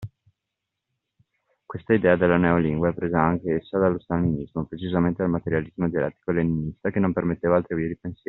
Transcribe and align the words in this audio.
Questa 1.63 1.93
idea 1.93 2.15
della 2.15 2.37
Neolingua 2.37 2.89
è 2.89 2.93
presa 2.95 3.21
anche 3.21 3.57
essa 3.57 3.77
dallo 3.77 3.99
Stalinismo 3.99 4.65
precisamente 4.65 5.21
dal 5.21 5.29
materialismo 5.29 5.87
dialettico 5.89 6.31
leninista 6.31 6.89
che 6.89 6.97
non 6.99 7.13
permetteva 7.13 7.57
altre 7.57 7.75
vie 7.75 7.89
di 7.89 7.97
pensiero. 7.99 8.19